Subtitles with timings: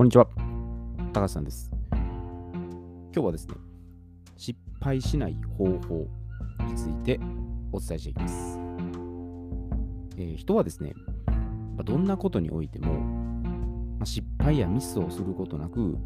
[0.00, 0.26] こんにちは。
[1.12, 1.70] 高橋さんです。
[1.92, 3.54] 今日はですね、
[4.38, 6.06] 失敗しない方法
[6.66, 7.20] について
[7.70, 8.58] お伝えしていきます。
[10.16, 10.94] えー人はですね、
[11.84, 12.94] どんなことにおいても、
[13.98, 15.98] ま失敗やミスをすることなく、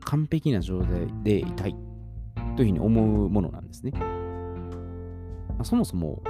[0.00, 1.76] 完璧な状態でいたい
[2.56, 3.92] というふうに思うものなんですね。
[5.56, 6.20] まそもそも、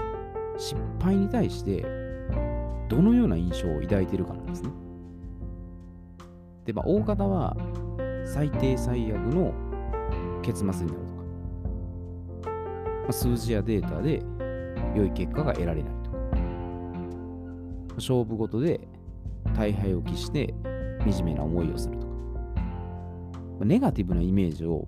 [0.59, 1.81] 失敗に対して
[2.91, 4.90] どのような印象を抱いているかなんですね。
[6.71, 7.57] で、まあ、大方は
[8.25, 9.53] 最低最悪の
[10.41, 10.89] 結末になる
[12.43, 14.23] とか、まあ、数字やデータで
[14.95, 16.19] 良い結果が得られないとか、
[17.97, 18.81] 勝負事で
[19.57, 20.55] 大敗を期して
[21.01, 22.13] 惨めな思いをするとか、
[23.59, 24.87] まネガティブなイメージを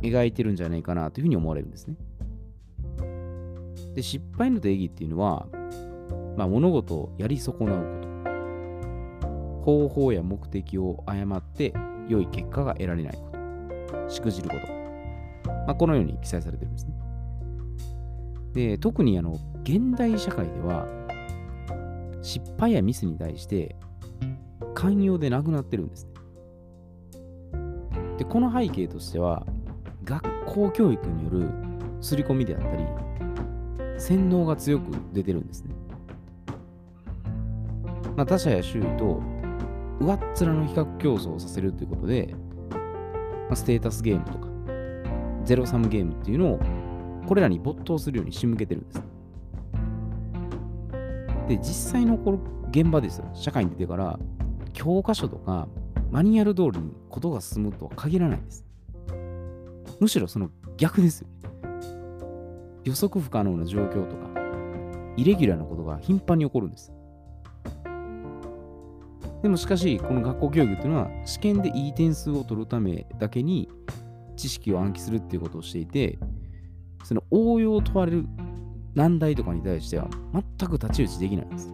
[0.00, 1.96] 描いてるんじゃないかなというふうに思われるんですね。
[3.94, 5.46] で、失敗の定義っていうのは、
[6.38, 7.97] まあ、物事をやり損なうこと。
[9.68, 11.74] 方法や目的を誤って
[12.08, 13.28] 良い結果が得られないこ
[13.92, 14.08] と。
[14.08, 15.52] しくじること。
[15.66, 16.92] まあ、このように記載されてるんですね。
[18.54, 20.86] で、特にあの、現代社会では、
[22.22, 23.76] 失敗やミスに対して
[24.74, 26.12] 寛容でなくなってるんですね。
[28.16, 29.44] で、この背景としては、
[30.02, 31.50] 学校教育による
[32.00, 32.86] 刷り込みであったり、
[33.98, 35.74] 洗脳が強く出てるんですね。
[38.16, 39.20] まあ、他者や周囲と
[40.00, 42.34] 上っ面の比較競争をさせるということで、
[42.70, 44.48] まあ、ステータスゲームとか、
[45.44, 46.60] ゼロサムゲームっていうのを、
[47.26, 49.02] これらに没頭するように仕向けてるんです。
[51.48, 52.38] で、実際のこの
[52.70, 54.18] 現場ですよ、社会に出てから、
[54.72, 55.66] 教科書とか
[56.10, 58.64] マニュアル通りにことが進むとは限らないです。
[60.00, 61.28] むしろその逆ですよ。
[62.84, 64.28] 予測不可能な状況とか、
[65.16, 66.92] イレギュラーなことが頻繁に起こるんです。
[69.42, 73.68] でもしかし、この学校教育っていうのは、試験でいい点数を取るためだけに
[74.36, 76.18] 知識を暗記するっていうことをしていて、
[77.04, 78.26] その応用を問われる
[78.94, 81.72] 難題とかに対しては全く太刀打ちできないんです。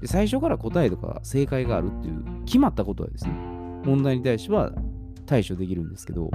[0.00, 3.32] で最初から答えとか正解があるっていう決まったことはですね、
[3.84, 4.72] 問題に対しては
[5.26, 6.30] 対処できるんですけど、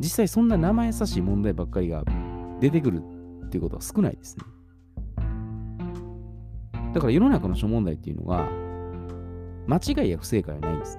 [0.00, 2.04] 実際そんな生優しい問題ばっかりが
[2.60, 3.02] 出てくる
[3.46, 4.44] っていうことは少ないですね。
[6.92, 8.48] だから世の中の諸問題っていうのが、
[9.66, 10.98] 間違いや不正解はないんです。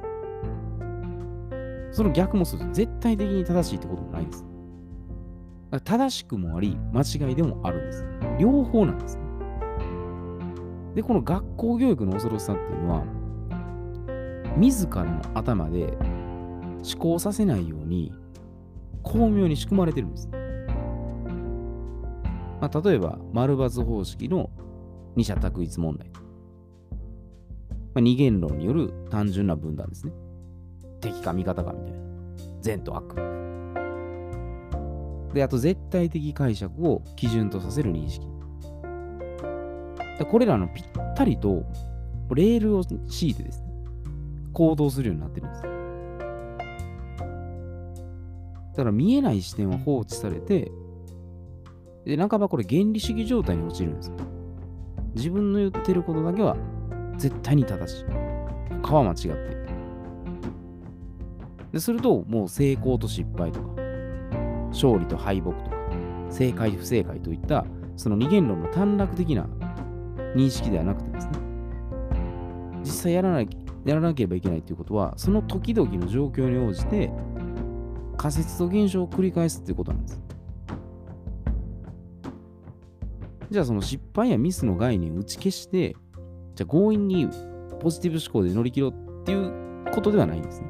[1.91, 4.45] その逆もすると絶対的に正しいってこともないんです。
[5.83, 8.05] 正しくもあり、間違いでもあるんです。
[8.39, 9.23] 両方なんですね。
[10.95, 13.03] で、この学校教育の恐ろしさっていうのは、
[14.57, 18.11] 自らの頭で思考させないように、
[19.03, 20.29] 巧妙に仕組まれてるんです。
[22.61, 24.49] まあ、例えば、丸抜方式の
[25.15, 26.09] 二者択一問題。
[26.09, 26.19] ま
[27.95, 30.13] あ、二元論による単純な分断ですね。
[31.01, 31.99] 敵か味方かみたいな。
[32.61, 33.15] 善と悪。
[35.33, 38.27] で、あと絶対的解釈を基準とさせる認識。
[40.29, 41.63] これらのぴったりと
[42.35, 43.69] レールを敷いてですね、
[44.53, 45.61] 行動するようになってるんです。
[45.61, 45.67] だ
[48.77, 50.71] から見えない視点は放置されて、
[52.05, 54.11] で、半ばこれ原理主義状態に陥るんです。
[55.15, 56.55] 自分の言ってることだけは
[57.17, 58.05] 絶対に正しい。
[58.81, 59.59] 他は間違って。
[61.73, 63.67] ですると、もう成功と失敗とか、
[64.69, 65.77] 勝利と敗北とか、
[66.29, 67.65] 正解不正解といった、
[67.95, 69.47] その二元論の短絡的な
[70.35, 71.31] 認識ではなくてですね、
[72.81, 73.43] 実際やらな
[73.85, 77.11] やらなければいけないということは、その時々の状況に応じて、
[78.17, 80.21] 仮説と現象を繰り返すということなんです。
[83.49, 85.95] じゃあその失敗やミスの概念を打ち消して、
[86.55, 87.27] じゃあ強引に
[87.79, 90.67] ポジティブ思考で乗り切ろうっていうことではないんですね。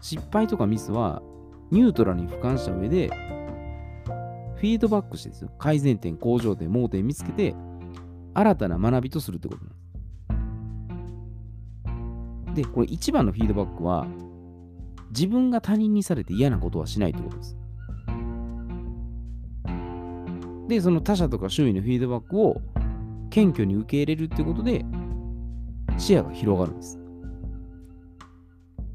[0.00, 1.22] 失敗とかミスは
[1.70, 3.08] ニュートラルに俯瞰した上で、
[4.56, 5.50] フィードバックしてですよ。
[5.58, 7.54] 改善点、向上点、盲点見つけて、
[8.34, 9.68] 新たな学びとするってことなん
[12.54, 12.56] です。
[12.56, 14.06] で、これ一番のフィードバックは、
[15.10, 17.56] 自分が他人にされて嫌なことはしないってことです。
[20.70, 22.62] で、その他者とか周囲のフィードバックを
[23.28, 24.84] 謙虚に受け入れるっていうことで、
[25.98, 26.98] 視野が広がるんです。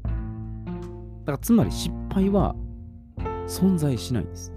[0.02, 2.56] だからつまり失敗は
[3.46, 4.54] 存在しないんです。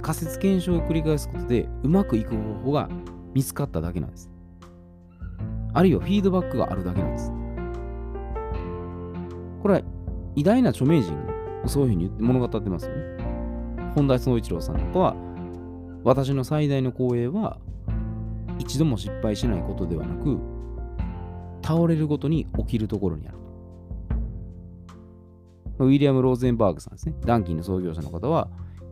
[0.00, 2.88] 仮説検証を繰り返すことでうまくいく方法が
[3.34, 4.30] 見つかっただけなんです。
[5.74, 7.32] あるいはフィードバックがあるだけなんです。
[9.62, 9.80] これは
[10.36, 13.13] 偉大な著名人もそういうふうに言って物語ってますよね。
[13.94, 15.16] 本田宗一郎さんなんかは、
[16.02, 17.58] 私の最大の光栄は、
[18.58, 20.38] 一度も失敗しないことではなく、
[21.62, 23.38] 倒れるごとに起きるところにある。
[25.78, 27.14] ウィリアム・ローゼンバーグさんですね。
[27.24, 28.48] ダンキンの創業者の方は、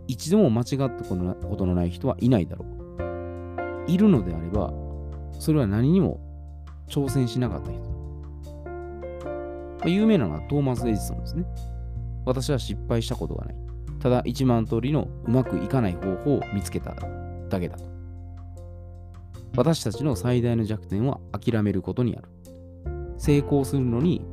[0.09, 1.17] 一度も間違ったこ
[1.57, 3.89] とのない人はいないだろう。
[3.91, 4.73] いるのであれば、
[5.39, 6.21] それは何にも
[6.89, 7.83] 挑戦しなかった人
[9.83, 9.89] だ。
[9.89, 11.45] 有名なのはトーマス・エジソンですね。
[12.25, 13.62] 私は失敗したことがない。
[14.03, 16.97] ただ1万通りのうまくいかない方法を見つけた
[17.49, 17.85] だけだと。
[19.57, 22.29] 私たちの最大の弱点は諦めることにある。
[23.17, 24.27] 成功するのに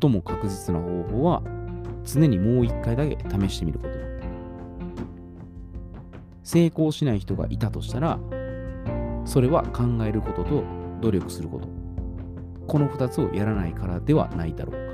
[0.00, 1.42] 最も確実な方法は
[2.02, 4.04] 常にもう一回だけ試してみることだ。
[6.42, 8.18] 成功しない人がいたとしたら、
[9.24, 10.64] それは考えることと
[11.00, 11.68] 努力すること。
[12.66, 14.93] この2つをやらないからではないだろうか。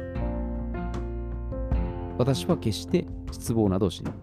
[2.20, 4.14] 私は決して失望などしない。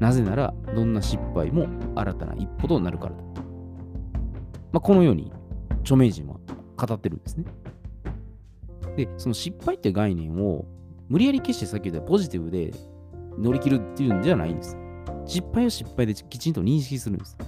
[0.00, 3.22] なぜなら、どんな失敗も新たな一歩となるからだ。
[4.70, 5.32] まあ、このように
[5.80, 6.36] 著名人は
[6.76, 7.46] 語ってるんですね。
[8.98, 10.66] で、その失敗って概念を
[11.08, 12.74] 無理やり決してさっき言ったポジティブで
[13.38, 14.76] 乗り切るっていうんじゃないんです。
[15.24, 17.38] 失敗を失敗できちんと認識するんです。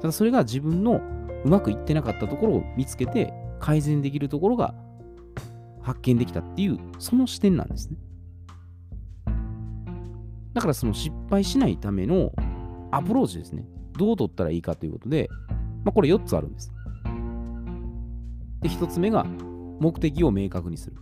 [0.00, 1.00] ただそれが自分の
[1.44, 4.74] うまくいってなかったところを見つけて改善できるところが
[5.80, 7.96] 発見できたっていうその視点なんですね。
[10.54, 12.32] だからその失敗しないための
[12.90, 13.66] アプローチですね。
[13.96, 15.28] どう取ったらいいかということで、
[15.84, 16.72] まあ、これ4つあるんです。
[18.62, 19.24] で、1つ目が
[19.80, 20.96] 目的を明確にする。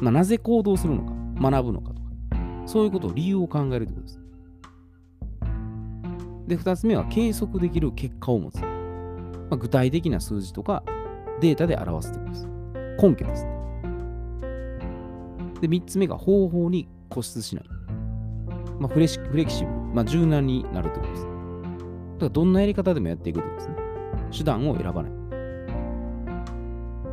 [0.00, 1.12] まあ、なぜ行動するのか、
[1.50, 2.08] 学ぶのかとか、
[2.66, 4.20] そういうことを理由を考えるということです。
[6.46, 8.60] で、2つ目は計測できる結果を持つ。
[8.60, 8.68] ま
[9.52, 10.82] あ、具体的な数字とか
[11.40, 12.48] データで表すということです。
[13.02, 13.50] 根拠ですね。
[15.60, 17.73] で、3つ目が方法に固執しない。
[18.78, 21.24] まあ、フレシフレキシブル、まあ、柔軟になるということです。
[21.24, 21.34] だか
[22.20, 23.84] らどんなやり方でもやっていくということですね。
[24.36, 25.12] 手段を選ばない。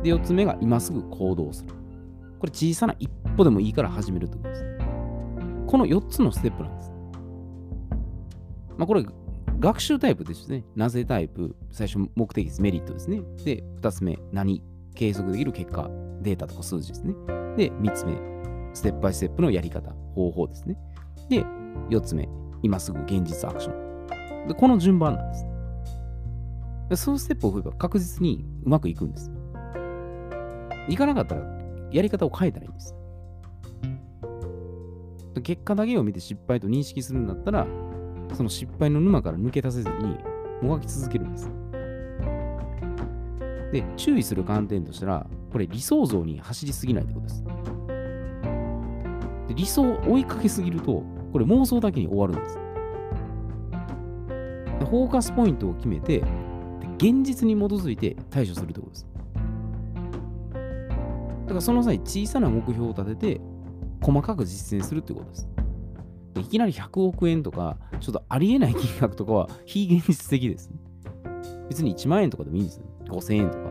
[0.02, 1.70] で、4つ目が今すぐ行動する。
[2.38, 4.64] これ小さな一歩でもいいから始めるということです。
[5.66, 6.92] この4つのステップなんです。
[8.76, 9.04] まあ、これ、
[9.60, 10.64] 学習タイプですね。
[10.74, 12.60] なぜタイプ、最初目的です。
[12.60, 13.22] メリットですね。
[13.44, 14.62] で、2つ目、何？
[14.94, 15.88] 計測できる結果、
[16.20, 17.14] データとか数字ですね。
[17.56, 18.14] で、3つ目、
[18.74, 20.76] ステップバイステップのやり方、方法ですね。
[21.32, 21.46] で、
[21.88, 22.28] 4つ目、
[22.62, 24.48] 今すぐ現実アクション。
[24.48, 25.46] で、この順番なんです。
[26.90, 29.32] でそのステップを踏めば確実にうまくいくんです。
[30.88, 31.42] いかなかったら
[31.90, 32.94] やり方を変えたらいいんです。
[35.42, 37.66] 結果だけを見て失敗と認識するんだったら、
[38.34, 40.18] その失敗の沼から抜け出せずに
[40.60, 41.50] もがき続けるんです。
[43.72, 47.44] で、注意する観点としたら、これ理想像に走りすぎないってことです。
[49.48, 51.02] で理想を追いかけすぎると、
[51.32, 52.58] これ妄想だけに終わるんです。
[54.78, 56.22] でフォーカスポイントを決めて、
[56.98, 59.06] 現実に基づいて対処するってことです。
[61.42, 63.40] だからその際、小さな目標を立てて、
[64.00, 65.48] 細かく実践するってことです。
[66.40, 70.76] いきなり100億円とか、ちょっとありえない金額とかは非現実的ですね。
[71.68, 72.84] 別に1万円とかでもいいんですよ。
[73.06, 73.64] 5000円とか。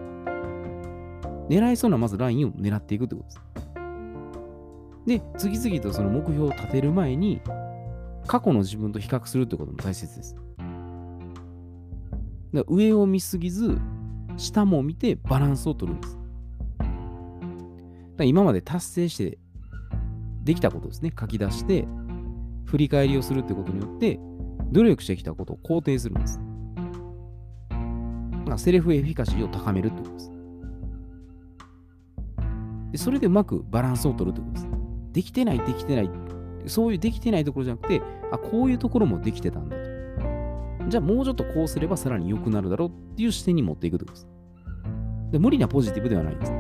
[1.49, 3.50] 狙いそうなまずラインを狙っていくってことです。
[5.06, 7.42] で、次々とその目標を立てる前に、
[8.27, 10.36] 過去の自分と比較するってことも大切です。
[12.53, 13.77] だ上を見すぎず、
[14.38, 16.17] 下も見てバランスを取るんです。
[18.17, 19.38] だ今まで達成して
[20.43, 21.88] できたことですね、書き出して、
[22.65, 24.20] 振り返りをするってことによって、
[24.72, 26.39] 努力してきたことを肯定するんです。
[28.51, 30.31] だセルフエフィカシーを高めるってことです。
[32.91, 34.70] でそれでうまくバランスを取るってことです。
[35.12, 36.10] できてない、できてない、
[36.68, 38.01] そういうできてないところじゃなくて、
[38.32, 39.91] あ、こういうところもできてたんだと。
[40.89, 44.27] じゃあもうちょっとこうすればさらに良くなるだろうっていう視点に持っていくってことです。
[45.32, 46.51] で無理なポジティブではないんです。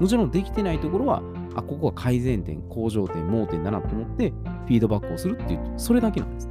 [0.00, 1.22] もちろんできてないところは、
[1.54, 6.50] あ、ここは改善点、向上点、盲点だなと思って、フィードバックをするっていう、それだけなんです。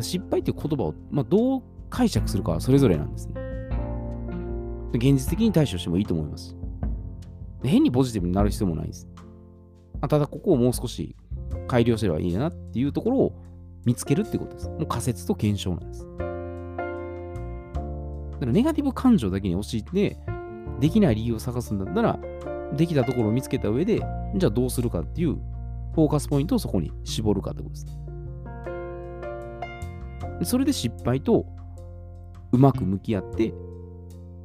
[0.00, 3.34] 失敗っていう言葉を、まあ、どう解釈するかはそれぞれなんですね。
[4.92, 6.56] 現実的に対処してもいいと思います。
[7.62, 9.08] 変にポジティブになる必要もないです。
[10.04, 11.16] あただ、ここをもう少し
[11.66, 13.32] 改良すればいいなっていうところを
[13.86, 14.68] 見つけるってことです。
[14.68, 16.04] もう仮説と検証なんです。
[16.04, 16.08] だ
[18.40, 20.18] からネガティブ感情だけに陥って、
[20.78, 22.18] できない理由を探すんだったら、
[22.76, 24.02] できたところを見つけた上で、
[24.36, 25.36] じゃあどうするかっていう
[25.94, 27.86] フォーカスポイントをそこに絞るかってことです。
[30.50, 31.46] それで失敗と
[32.52, 33.54] うまく向き合って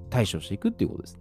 [0.09, 1.17] 対処していくっていうことです。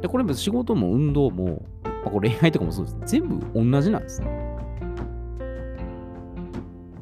[0.00, 1.66] でこれも仕事も運動も、
[2.02, 2.98] まあ、これ恋愛とかもそうです。
[3.06, 4.20] 全部同じなんです。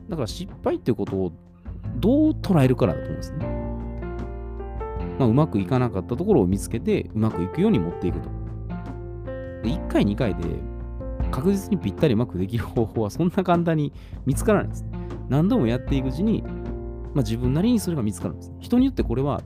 [0.08, 1.32] だから失敗っていうことを
[1.96, 3.46] どう捉えるからだと思うんですね。
[5.18, 8.28] まあ、うまくいかなかったところを見つけて、うまくいくように持っていくと。
[9.62, 10.42] で、1回、2回で
[11.30, 13.92] 確実にぴったりうまくできる方法はそんな簡単に
[14.26, 14.84] 見つからないです。
[15.28, 18.52] 何度もやっていくうちに、まあ、自分なりにそれが見つかるんです。
[18.58, 19.42] 人によってこれは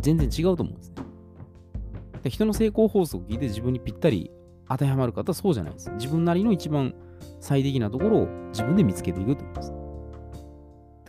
[0.00, 2.30] 全然違うと思うんですね。
[2.30, 4.30] 人の成功法則を聞いて自分にぴったり
[4.68, 5.90] 当てはまる方そうじゃないです。
[5.92, 6.94] 自分なりの一番
[7.40, 9.72] 最適なところを自分で見つけていくということです。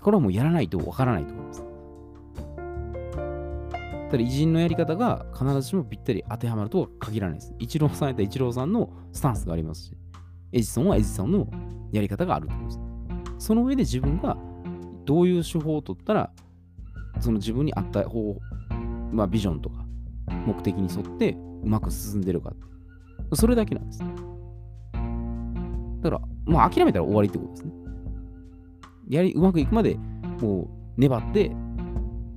[0.01, 1.63] これはもうやらないとわからないと思います。
[4.11, 7.55] ただ偉人のやり方が必ずしもぴったり当てはまるとは限らないです。
[7.57, 9.97] イチローさんやったらイチローさんのスタンスがありますし、
[10.51, 11.47] エジソンはエジソンの
[11.91, 12.71] やり方があると思うんで
[13.39, 13.47] す。
[13.47, 14.37] その上で自分が
[15.05, 16.31] どういう手法を取ったら、
[17.19, 18.37] その自分に合った方、
[19.11, 19.85] まあ、ビジョンとか
[20.45, 22.53] 目的に沿ってうまく進んでるか。
[23.33, 23.99] それだけなんです。
[23.99, 24.05] だ
[26.09, 27.71] から、もう諦めたら終わりってことですね。
[29.09, 29.97] やり、うまくいくまで、
[30.41, 30.67] もう
[30.97, 31.51] 粘って、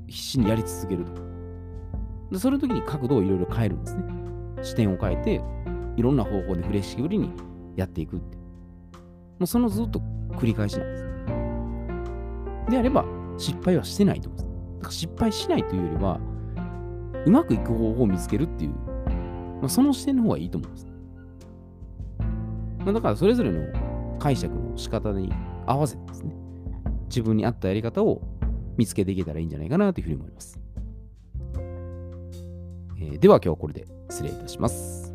[0.06, 1.12] 必死にやり続けると。
[2.30, 4.04] で、その時に角度をいろいろ変えるんですね。
[4.62, 5.42] 視点を変えて、
[5.96, 7.30] いろんな方法でフレキシブルに
[7.76, 8.36] やっていくって。
[8.36, 10.00] もうそのずっと
[10.32, 11.04] 繰り返しなんです。
[12.70, 13.04] であれば、
[13.36, 14.48] 失敗はしてないと思うんです。
[14.76, 16.20] だから失敗しないというよりは、
[17.24, 18.74] うまくいく方法を見つけるっていう、
[19.60, 20.86] まあ、その視点の方がいいと思うんです。
[22.80, 23.66] まあ、だからそれぞれの
[24.18, 25.32] 解釈の仕方に
[25.66, 26.34] 合わせてですね、
[27.08, 28.22] 自分に合ったやり方を
[28.76, 30.60] 見つけていけたらいいんじゃないかなというふうに思います。
[33.00, 35.07] えー、では今日はこれで失礼いたします。